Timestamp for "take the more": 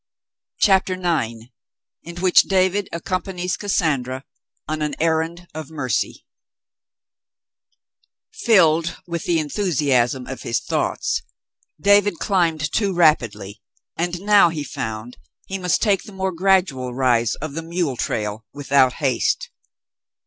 15.83-16.31